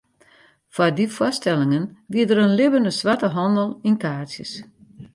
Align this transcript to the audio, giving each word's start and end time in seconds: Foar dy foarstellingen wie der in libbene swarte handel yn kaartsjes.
Foar 0.73 0.91
dy 0.97 1.05
foarstellingen 1.17 1.85
wie 2.11 2.25
der 2.27 2.39
in 2.45 2.57
libbene 2.59 2.91
swarte 2.99 3.29
handel 3.37 3.69
yn 3.87 3.97
kaartsjes. 4.03 4.53